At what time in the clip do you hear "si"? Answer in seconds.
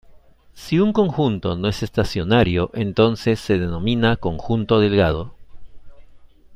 0.55-0.79